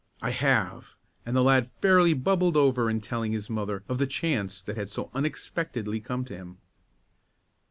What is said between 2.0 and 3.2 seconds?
bubbled over in